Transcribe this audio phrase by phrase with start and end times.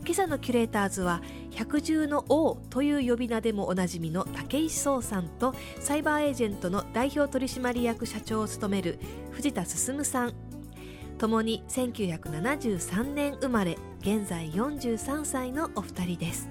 [0.00, 8.98] 今朝のキュレーターズは百獣の王という呼び名でもおなじみの武井壮さんとサイバーエージェントの代表取締役社長を務める
[9.30, 10.34] 藤田進さん。
[11.18, 16.48] ともに1973年生まれ現在43歳のお二人です。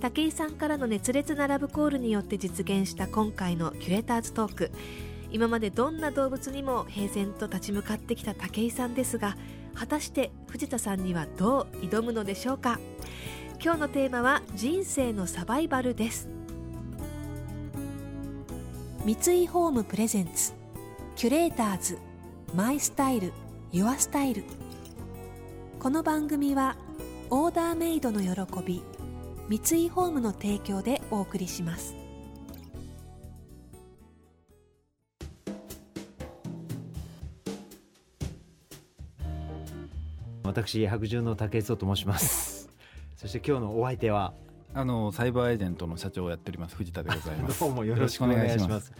[0.00, 4.70] 武井さんからの熱烈なラブコールによって実現した今回のキュレーターズトーク。
[5.30, 9.36] 今までどんな動物にも平然と立ち向かってきた武井さんですが
[9.78, 12.80] 果たして藤田さんにはどう挑むのでしょうか？
[13.62, 16.28] 今日のテーマは人生のサバイバルです。
[19.04, 20.52] 三井ホームプレゼンツ
[21.14, 21.98] キュレーターズ
[22.54, 23.32] マイスタイル
[23.70, 24.44] ユアスタイル。
[25.78, 26.76] この番組は
[27.30, 28.30] オーダーメイドの喜
[28.64, 28.82] び
[29.48, 31.94] 三井ホームの提供でお送りします。
[40.64, 42.70] 私白獣の武井壮と申します。
[43.14, 44.32] そして今日のお相手は
[44.72, 47.60] あのサイバーエージェントの社長をやっております藤田でございます。
[47.64, 48.94] どうもよろしくお願いします。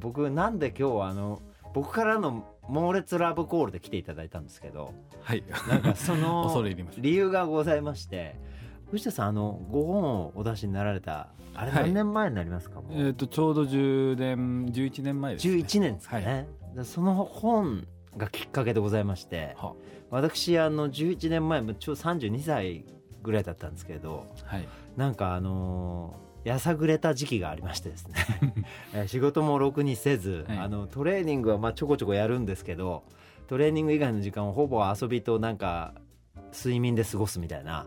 [0.00, 1.40] 僕なんで今日はあの
[1.72, 5.44] 僕からの猛烈ラブコールで来ていただいたんですけどはい。
[5.68, 8.34] なんかその 恐れ入ります理由がございまして
[8.90, 11.82] 藤田さんあのご本をお出しになられたあれはい。
[11.84, 13.00] 何年前になりますか、もう？
[13.00, 16.76] えっ、とちょうど10年11年前です、ね、11年ですかね、はい。
[16.76, 17.86] でその本
[18.18, 19.74] がきっかけでございましては。
[20.10, 22.84] 私あの11年前ちょうど32歳
[23.22, 24.68] ぐらいだったんですけどはい。
[24.96, 28.14] なんかあのーやさぐれた時期がありましてですね。
[28.94, 30.58] えー仕事もろくにせず、はい。
[30.58, 33.04] あのトレーニングはまあちょこちょこやるんですけど
[33.48, 35.94] トレーニング以外の時間をほぼ遊びとなんか
[36.52, 37.86] 睡眠で過ごすみたいな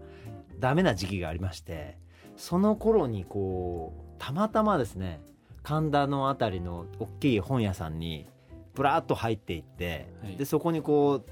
[0.59, 1.97] ダメな時期がありまして
[2.35, 5.21] その頃にこうたまたまですね
[5.63, 8.27] 神田の辺りの大きい本屋さんに
[8.73, 10.35] ブラーッと入っていって、はい。
[10.35, 11.31] でそこにこう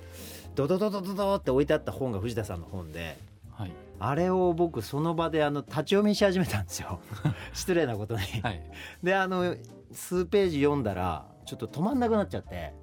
[0.55, 3.17] ドドドドドドって置いてあった本が藤田さんの本で
[3.51, 3.71] はい。
[3.99, 6.99] あれを僕その場であの立ち読みし始めたんですよ。
[7.53, 8.21] 失礼なことに。
[8.41, 8.63] はい。
[9.03, 9.55] であの
[9.91, 12.73] 数ページ読んだらちょっと止まんなくなっちゃって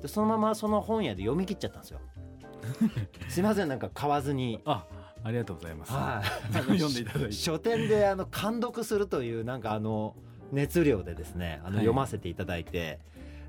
[0.00, 2.00] でそのままその本屋で読み切っちゃったんですよ。
[3.28, 4.60] すいませんなんか買わずに。
[4.64, 4.86] あ
[5.24, 6.20] ありがとうございます、は
[6.50, 7.32] い、 読んでいただいて。
[7.32, 10.16] 書店であの監読するというなんかあの
[10.50, 11.84] 熱量でですねあのはい。
[11.84, 12.98] 読ませていただいて、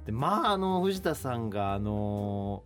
[0.06, 2.64] でまああの藤田さんがあの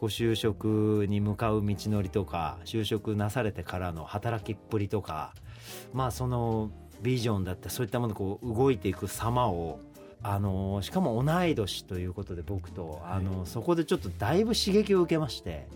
[0.00, 5.34] ご就職に向かう道のりとか就職なされてからの働きっぷりとか
[5.92, 6.70] まあその
[7.02, 9.80] ビジョンだったそういったものこう動いていく様を
[10.22, 15.66] あのしかも同い年ということで僕とあのそこでちょっとだいぶ刺激を受けまして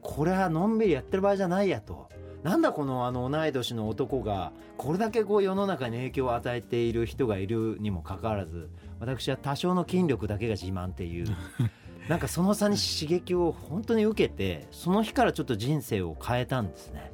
[0.00, 2.08] これはのんびりやってる場合じゃないやと。
[2.44, 8.70] なんだこのあの同い年の男がこれだけこう世の中に影響を与えている人がいるにもかかわらず
[9.00, 11.26] 私は多少の筋力だけが自慢っていう。
[12.08, 17.10] なんかその差に刺激を本当に受けてその日からちょっと人生を変えたんですね。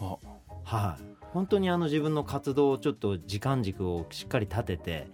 [0.00, 0.16] あ。
[0.64, 5.06] はい、本当にあの自分の活動をちょっと時間軸をしっかり立てて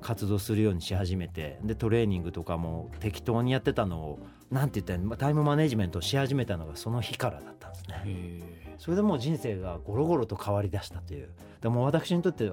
[0.00, 4.18] 活動するようにし始めてでトレーニングとかも適当にやってたのを
[4.50, 8.02] なんて言ったらタイムマネジメントをし始めたのがその日からだったんですね。
[8.04, 8.74] え。
[8.78, 11.30] それでもう人生がゴロゴロと変わりだしたという。
[11.60, 12.52] でも私にとって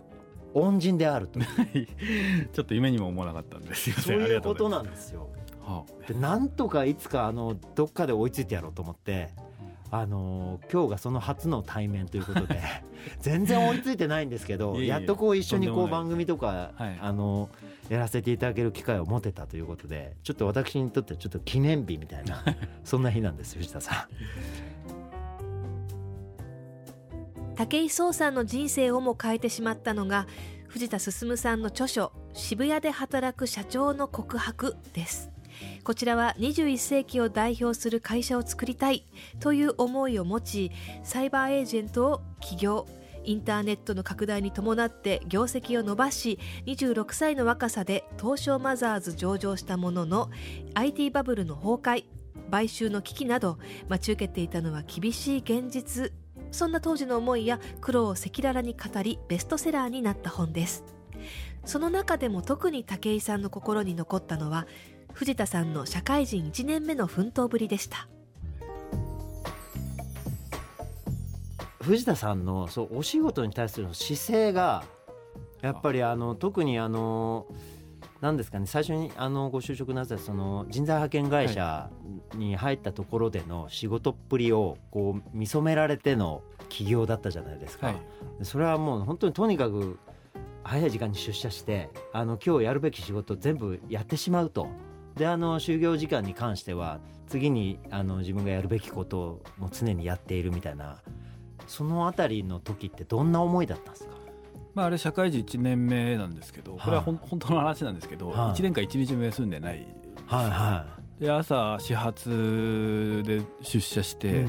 [0.53, 1.39] 恩人であると。
[2.53, 3.89] ちょっと夢にも思わなかったんです。
[3.89, 4.19] いません。
[4.19, 5.29] そういうことあなんですよ。
[6.07, 9.29] でなんとかいつかあのどっかで追いついてやろうと思って、
[9.89, 12.61] あの今日がその初の対面ということで
[13.19, 16.97] 全然追いついてないんですけどやっとこう一緒にこう番組とか、はい。
[17.01, 17.49] あの
[17.89, 22.41] やらせていただける機会を持てたということでちょっと私にとってちょっと記念日みたいな
[22.85, 25.00] そんな日なんです藤田さん。
[27.61, 30.25] 武井壮さんの人生をも変えてしまったのが
[30.67, 35.29] 藤田進さんの著書「渋谷で働く社長の告白」です。
[35.83, 39.05] こちらは21世紀を代表する会社を作りたい
[39.39, 40.71] という思いを持ち
[41.03, 42.87] サイバーエージェントを起業。
[43.23, 50.31] インターネットの拡大に伴って業績を伸ばし26歳の若さで東証マザーズ上場したものの
[50.73, 52.05] IT バブルの崩壊
[52.49, 56.11] 買収の危機など待ち受けていたのは厳しい現実
[56.51, 60.83] そんな当時の思いや苦労を赤裸々に語りベストセラーになった本です。
[61.65, 64.67] その中でも特に武井さんの心に残ったのは
[65.13, 68.07] 藤田さんの社会人1年目の奮闘ぶりでした。
[71.81, 74.83] 藤田さんのそうお仕事に対する姿勢が
[75.61, 77.47] やっぱりあの特にあの
[78.21, 81.89] なんですかね最初にあのご就職なさったその人材派遣会社
[82.35, 87.95] に入ったところでの仕事っぷりをこう見初められての起業だったじゃないですか、はい。
[88.43, 89.99] それはもう本当にとにかく
[90.63, 94.69] 早い時間に出社してあの今日やるべき仕事を全部やってしまうと。
[95.15, 101.01] であの就業時間に関しては次にあの自分がやるべきことをもう常にやっているみたいな
[101.67, 104.20] そのあたりの時ってどんな思いだったんですか？
[104.73, 108.37] まあ、あれ社会人1年目なんですけどこれはほん、本当の話なんですけど、はい。
[108.59, 109.85] 1年間1日目休んでない
[110.25, 110.85] はいは
[111.19, 114.45] で朝始発で出社しい、て、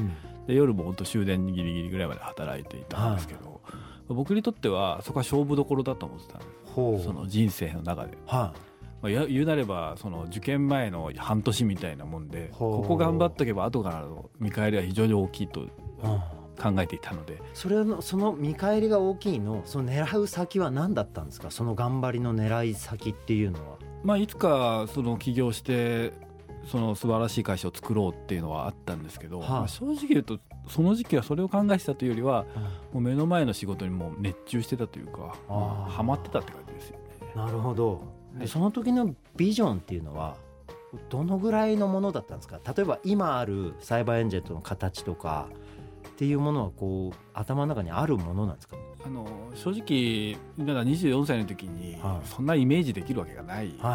[0.47, 3.61] で夜も本当終電ギリギリぐらいまで働いていたんですけど、
[4.07, 8.53] 僕にとってはそこは勝負どころだと思ってたんでほすその人生の中で、は
[9.03, 15.67] まあ、や言うなればその受験前の半年みたいなもんでここ頑張っとけば後からの見返りは非常に大きいと
[16.61, 17.41] 考えていたので。
[17.53, 21.51] それのその見返りが大きいのその狙う先は何だったんですか？
[21.51, 23.77] その頑張りの狙い先っていうのは。
[24.03, 26.11] まあ、いつかその起業して
[26.65, 29.49] その素晴らしい会社を作ろうっていうのはあったんですけど、はあ。
[29.51, 32.45] まあ正直言うとその時期はそれを考えてたというよりは
[32.91, 37.03] もう目の前の仕事にもう熱中してたというかあーまあハマってたって感じですよね。
[37.35, 37.97] なるほど、は
[38.43, 40.37] いその時のビジョンっていうのは
[41.09, 42.59] どのぐらいのものだったんですか？
[42.75, 45.49] 例えば今あるサイバーエンジェルとの形とか
[46.13, 48.77] っていうものはこう頭の中にあるものなんですか？
[49.05, 49.25] あの
[49.55, 52.27] 正直だから24歳の時にはい。
[52.27, 53.87] そんなイメージできるわけがないんですよ、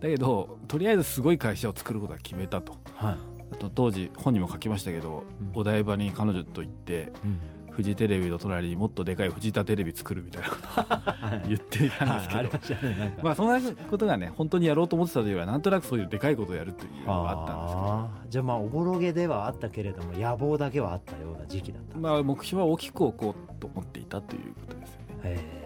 [0.00, 2.74] だけどとりあえずすごい会社を作ることは決めたと。
[2.94, 3.16] はい、
[3.52, 5.24] あと当時本にも書きましたけど、
[5.54, 5.60] うん。
[5.60, 7.40] お台場に彼女と行ってうん
[7.76, 12.80] フジテレビの隣にもっとでかい藤田テレビ作るみたいなことを言っていたんですけど、
[13.22, 18.08] まあそんなことがね本当にやろうと思ってたというよりはなんとなくそういうでかいことをやるというのがあったんですけど。
[18.30, 25.65] じゃあまあおぼろげではあったけれども野望だけはあったような時期だった、まあ目標は大きく置こうと思っていたということですよね。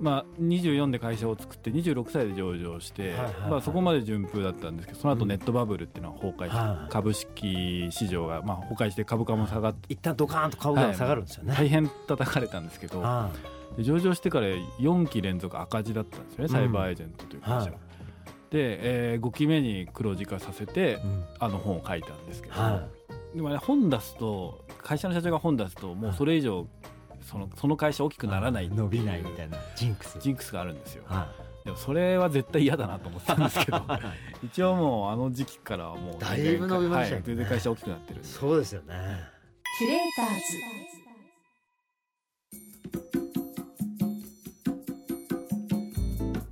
[0.00, 5.28] まあ、24で会社を作って26歳で上場して、はいはいはいまあ、そこまで順風だったんですけどその後うん。
[5.28, 6.92] ネットバブルっていうのは崩壊して、はい。
[6.92, 13.02] 株式市場がまあ崩壊して株価も下がって一旦ドカーンと顔が下がるんですよね、大変叩かれたんですけど、
[13.78, 17.62] 上場してから4期連続赤字だったんですよね、サイバーエージェントという会社は。
[17.62, 17.72] はい。
[18.50, 21.24] で、え5期目に黒字化させてーうん。
[21.40, 22.88] あの本を書いたんですけど、は
[23.34, 26.66] でもね本出すと会社の社長が本出すともうそれ以上
[27.28, 28.70] そのその会社大きくならない。
[28.70, 30.18] 伸びないみたいなジンクス。
[30.18, 31.04] ジンクスがあるんですよ。
[31.06, 31.28] は
[31.64, 33.76] でもそれは絶対嫌だなと思ってたんですけど
[34.42, 34.46] い。
[34.46, 37.20] 一応もうあの時期からはもうだいぶ伸びましたよね。
[37.20, 38.94] はい全然会社大きくなってるそうですよね。
[39.78, 40.58] キュレーターズ。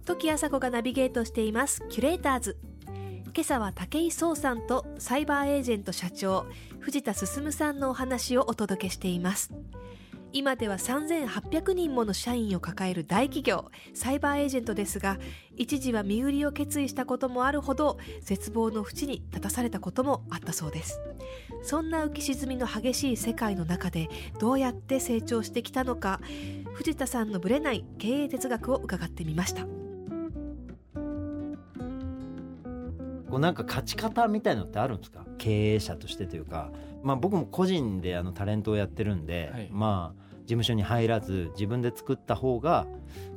[0.05, 1.83] 時あさこがナビゲートしています。
[1.89, 2.59] キュレーターズ。
[3.37, 6.47] 今朝は武井壮さんとサイバーエージェント社長
[6.81, 9.53] 藤田進さんのお話をお届けしています
[10.33, 15.19] 今では3800人もの社員を抱える大企業サイバーエージェントですが
[15.57, 21.01] 一時は身売りを決意したこともあるほど絶望の淵に立たされたこともあったそうです。
[21.63, 24.09] そんな浮き沈みの激しい世界の中で
[24.39, 26.21] どうやって成長してきたのか
[26.75, 29.67] 藤田さんのぶれない経営哲学を伺ってみました。
[33.29, 35.25] こうなんか勝ち方みたいのってあるんですか？
[35.39, 36.71] 経営者としてというか、
[37.07, 42.87] まあ、僕も個人であのタレントをやってるんで、はいまあ事務所に入らず自分で作った方が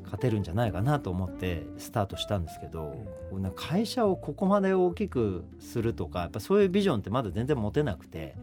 [0.03, 2.95] 勝てるんじゃないかなと思ってスタートしたんですけど、
[3.31, 8.35] こうなんか会社をここまで大きくするとかやっぱそういうビジョンってまだ全然持てなくて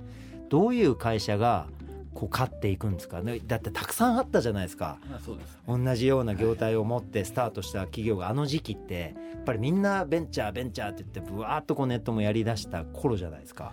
[0.49, 1.69] どういう会社が
[2.13, 3.23] こう勝っていくんですか？
[3.23, 4.99] ねだってたくさんあったじゃないですか。
[5.13, 5.31] です
[5.69, 13.73] 同じような業態を持ってスタートした企業があの時期ってやっぱりみんなベンチャーベンチャーって言ってぶわーっとこうネットもやりだした頃じゃないですか。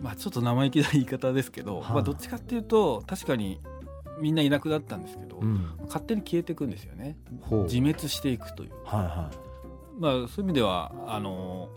[0.00, 3.60] まあちょっと生意気な言い方ですけど、はあまあどっちかっていうと確かに
[4.20, 7.16] みんないなくなったんですけど、うん、勝手に消えていくんですよね。
[7.64, 8.70] 自滅していくという。
[8.84, 9.30] はいは
[9.98, 11.68] まあそういう意味ではあの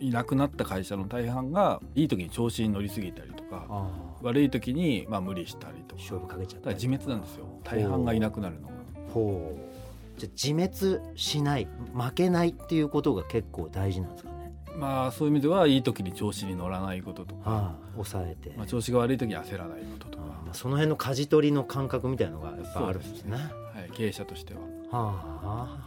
[0.00, 3.88] いなくなった会社の大半がいい時に調子に乗りすぎたりとかあ
[4.22, 6.02] 悪い時にまあ無理したりとか。
[6.02, 7.46] 勝負かけちゃった自滅なんですよ。
[7.62, 8.74] 大半がいなくなるのが。
[9.12, 10.20] ほう。
[10.20, 14.30] じゃあ自滅しない負けないっていうことが結構大事なんですか？
[14.30, 14.33] ね。
[14.76, 23.36] まあそういう意味ではいい時に調子に乗らないこととか、はあ、抑えて、まあ、調子が悪い時に焦らないこととか、まあ、その辺の舵取りの感覚みたいのがやっぱあるんですね。
[23.36, 23.40] は
[23.88, 24.60] い、経営者としては。
[24.60, 25.78] はあ、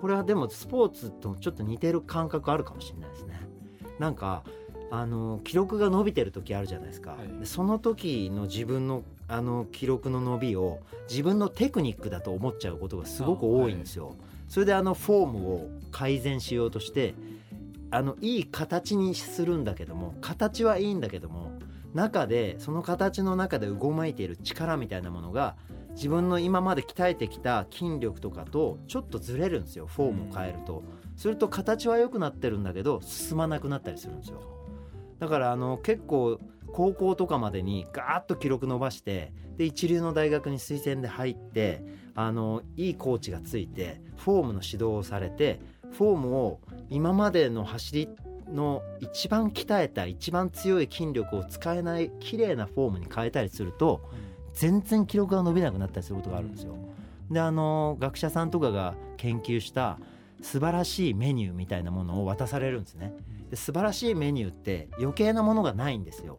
[0.00, 3.40] これはでもスポーツともちょっと似てる感覚あるかもしれないですね。
[3.98, 4.44] なんか
[4.90, 7.40] あの記録が伸びてる時あるじゃないですか、はい。
[7.40, 14.14] でその時の自分のあの記録の伸びを自分のテクニックだと思っちゃうことがすごく多いんですよ。
[14.48, 17.14] それであのフォームを改善しようとして
[17.90, 21.52] あのいい形にするんだけども形はいいんだけども
[21.94, 25.56] 中でその形の中でうごめいている力みたいなものが
[25.92, 30.82] 自分の今まで鍛えてきた筋力とかとちょっとずれるんですよフォームを変えると、
[31.16, 34.42] すると形は良くなってるんだけど進まなくなったりするんですよ。
[35.18, 36.38] だからあの結構
[36.72, 41.82] 高校とかまでにガーッと記録伸ばしてで一流の大学に推薦で入って
[42.14, 45.60] あのいいコーチがついてフォームの指導をされて
[45.92, 48.08] フォームを今までの走り
[48.52, 54.02] の一番鍛えた一番強い筋力を使えない綺麗なフォームに変えたりすると
[54.54, 56.74] 全然記録が伸びなくなったりすることがあるんですよ。
[57.30, 59.98] であの学者さんとかが研究した
[60.42, 63.12] 素晴らしいメニューみたいなものを渡されるんですね。
[63.50, 66.38] で素晴らしいメニューって余計なものがないんですよ。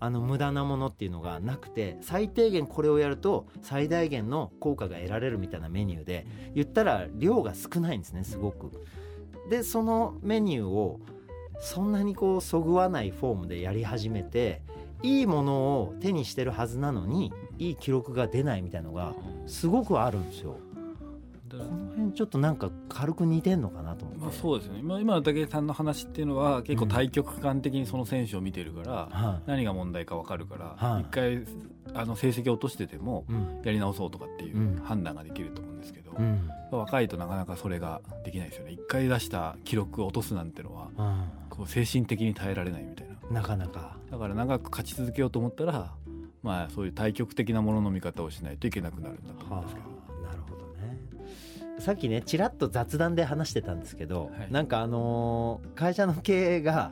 [0.00, 8.70] あの無駄なものっていうのがなくて最低限これをやると最大限の効果が得られるみたいなメニューで言ったら量が少ないんですねすごく。
[9.50, 11.00] でそのメニューを
[11.60, 14.62] そんなにこうそぐわないフォームでやり始めて
[15.02, 19.14] いいものを手にしてるはずなのにいい記録が出ないみたいのが
[19.46, 20.56] すごくあるんですよ。
[21.56, 24.78] この辺ちょっとなんか軽く似てんのかなと思って、まあ、そうですね。
[24.80, 31.44] 今今の武井さんの話っていうのは結構対極観的にその選手を見てるから、何が問題か分かるから、一回
[31.94, 33.24] あの成績を落としてても
[33.64, 36.12] やり直そうとかっていう判断ができると思うんですけど、
[36.70, 38.72] 若いとなかなかそれができないですよね。
[38.72, 40.88] 一回出した記録を落とすなんてのは、
[41.48, 43.40] こう精神的に耐えられないみたいな。
[43.40, 43.96] なかなか。
[44.10, 45.92] だから長く勝ち続けようと思ったら
[46.42, 49.97] まあそういう対極的なものの見方をしないといけなくなるんだと思うんですけど。
[51.78, 56.90] さっきねちらっと雑談で話してたんですけど、はい、なんかあのー、会社の経営が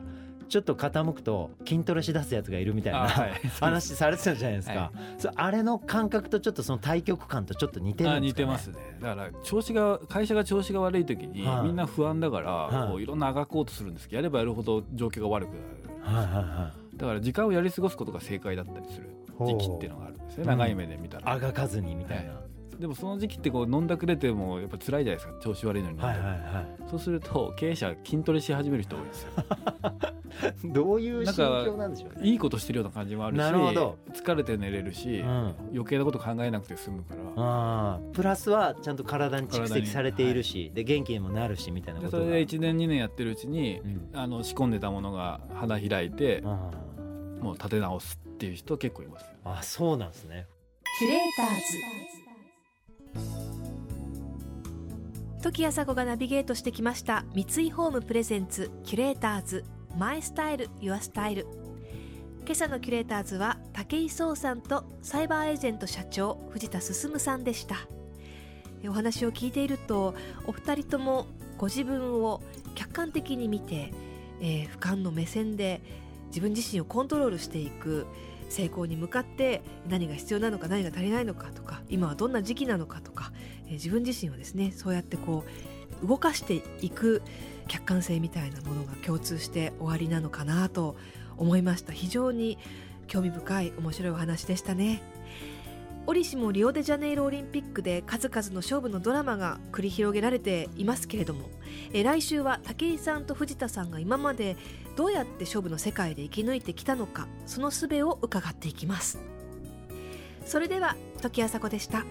[0.49, 8.77] ちょっと傾くと筋トレしだすやつがいるみたいな、はい、話されてたじゃないですか、はい、あれの感覚とちょっとその対極感とちょっと似てるんですか、ね、似てますね。
[9.01, 20.45] だから調子が会社が調子が悪い時に、みんな不安だから、はこういろんなあがこうとするんですけどやればやるほど状況が悪くなる、はいはいはい、だから時間をやり過ごすことが正解だったりする時期っていうのがあるんですね。
[20.45, 22.35] 長い目で見たら、あがかずにみたいな、
[22.79, 29.31] でもその時期ってこう飲んだくれてもやっぱ辛いじゃないですか調子悪いのに、はいはいはい、そうすると経営者筋トレし始める人多いですよ。
[30.65, 33.97] どういう心境なんでしょう、ね、いいことしてるような感じもあるしなるほど。
[34.13, 37.21] 疲れて寝れるし、うん、余計なこと考えなくて済むから。
[37.37, 46.43] あプラスはちゃんと体に蓄積されているし、はい、で元気にもなるしみたいなことそれで1年2年やってるうちに、うん、あの仕込んでたものが花開いて、
[47.41, 49.23] もう立て直すっていう人結構います。
[49.23, 50.47] よ、あそうなんですね。
[50.99, 52.16] キュレーターズ
[55.43, 59.65] 時あさこがナビゲートしてきました三井ホームプレゼンツキュレーターズ
[59.97, 61.47] マイスタイルユアスタイル。
[62.45, 67.77] 今朝のキュレーターズは武井壮さんとサイバーエージェント社長藤田進さんでした。
[68.89, 70.15] お話を聞いていると
[70.47, 71.27] お二人とも
[71.59, 72.43] ご自分を
[72.75, 73.93] 客観的に見て、
[74.41, 75.81] えー、俯瞰の目線で
[76.29, 78.07] 自分自身をコントロールしていく
[78.49, 83.33] 成功に向かって何が必要なのか何が足りないのかとか今はどんな時期なのかとか、
[83.67, 85.45] えー、自分自身をですねそうやってこ
[86.03, 87.23] う動かしていく
[87.69, 90.97] 客観性みたいなものが共通して終わりなのかなと
[91.37, 91.93] 思いました。
[91.93, 92.59] 非常に
[93.07, 95.03] 興味深い面白いお話でしたね。
[96.07, 101.51] 折しもリオデジャネイロオリンピックで数々の勝負のドラマが繰り広げられていますけれども
[101.93, 104.57] え来週は武井さんと藤田さんが今まで
[104.97, 109.19] どうやって勝負の世界で生き抜いてきたのかその術を伺っていきます。
[110.47, 112.05] それでは時あさこでした。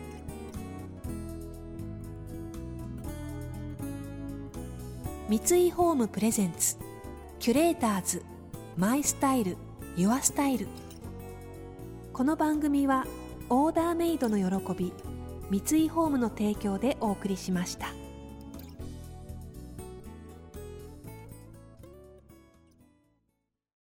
[5.27, 6.77] 三井ホームプレゼンツ
[7.39, 8.21] キュレーターズ
[8.77, 9.57] マイスタイル
[9.95, 10.67] ユアスタイル。
[12.13, 13.07] この番組は
[13.49, 14.93] オーダーメイドの喜び
[15.49, 18.04] 三井ホームの提供でお送りしました。